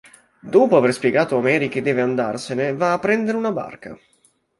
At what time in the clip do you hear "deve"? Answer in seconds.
1.83-2.01